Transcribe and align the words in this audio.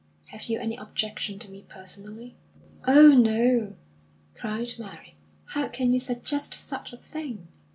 Have 0.29 0.45
you 0.45 0.57
any 0.59 0.75
objection 0.77 1.37
to 1.37 1.51
me 1.51 1.63
personally?" 1.69 2.35
"Oh, 2.87 3.09
no!" 3.09 3.75
cried 4.33 4.73
Mary. 4.79 5.15
"How 5.45 5.67
can 5.67 5.93
you 5.93 5.99
suggest 5.99 6.55
such 6.55 6.91
a 6.91 6.97
thing? 6.97 7.47